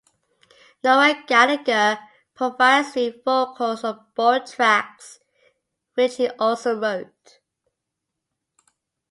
Noel 0.83 1.13
Gallagher 1.27 1.99
provides 2.33 2.95
lead 2.95 3.21
vocals 3.23 3.83
on 3.83 4.03
both 4.15 4.55
tracks, 4.55 5.19
which 5.93 6.15
he 6.15 6.27
also 6.27 6.73
wrote. 6.75 7.39